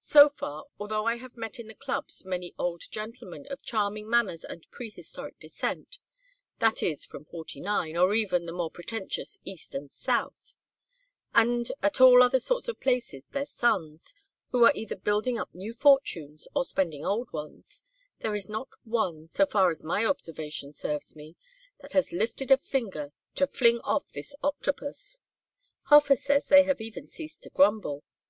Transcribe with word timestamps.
So 0.00 0.30
far, 0.30 0.64
although 0.80 1.04
I 1.04 1.16
have 1.16 1.36
met 1.36 1.58
in 1.60 1.66
the 1.68 1.74
clubs 1.74 2.24
many 2.24 2.54
old 2.58 2.84
gentlemen 2.90 3.46
of 3.50 3.60
charming 3.60 4.08
manners 4.08 4.42
and 4.42 4.66
prehistoric 4.70 5.38
descent 5.38 5.98
that 6.58 6.82
is 6.82 7.04
from 7.04 7.26
'49, 7.26 7.94
or 7.94 8.14
even 8.14 8.46
the 8.46 8.54
more 8.54 8.70
pretentious 8.70 9.36
East 9.44 9.74
and 9.74 9.92
South; 9.92 10.56
and, 11.34 11.70
at 11.82 12.00
all 12.00 12.26
sorts 12.40 12.68
of 12.68 12.80
places, 12.80 13.26
their 13.32 13.44
sons 13.44 14.14
who 14.52 14.64
are 14.64 14.72
either 14.74 14.96
building 14.96 15.38
up 15.38 15.54
new 15.54 15.74
fortunes 15.74 16.48
or 16.54 16.64
spending 16.64 17.04
old 17.04 17.30
ones 17.34 17.84
there 18.20 18.34
is 18.34 18.48
not 18.48 18.68
one, 18.84 19.28
so 19.28 19.44
far 19.44 19.68
as 19.68 19.84
my 19.84 20.02
observation 20.02 20.72
serves 20.72 21.14
me, 21.14 21.36
that 21.80 21.92
has 21.92 22.10
lifted 22.10 22.50
a 22.50 22.56
finger 22.56 23.12
to 23.34 23.46
fling 23.46 23.80
off 23.80 24.12
this 24.12 24.34
octopus. 24.42 25.20
Hofer 25.90 26.16
says 26.16 26.46
they 26.46 26.62
have 26.62 26.80
even 26.80 27.06
ceased 27.06 27.42
to 27.42 27.50
grumble. 27.50 28.02